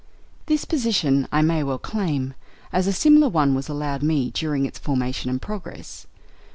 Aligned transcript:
This 0.47 0.65
position 0.65 1.27
I 1.31 1.43
may 1.43 1.61
well 1.61 1.77
claim, 1.77 2.33
as 2.73 2.87
a 2.87 2.91
similar 2.91 3.29
one 3.29 3.53
was 3.53 3.69
allowed 3.69 4.01
me 4.01 4.31
during 4.31 4.65
its 4.65 4.79
formation 4.79 5.29
and 5.29 5.39
progress. 5.39 6.07